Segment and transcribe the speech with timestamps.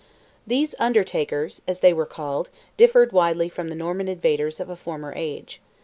[0.47, 5.13] These "Undertakers," as they were called, differed widely from the Norman invaders of a former
[5.15, 5.61] age.